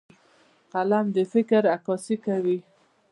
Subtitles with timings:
[0.71, 2.59] قلم د فکر عکاسي کوي